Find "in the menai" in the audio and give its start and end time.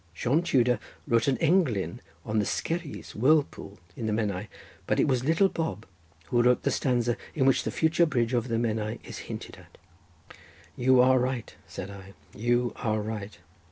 3.95-4.47